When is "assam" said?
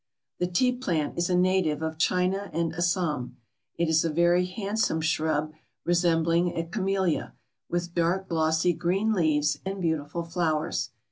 2.73-3.37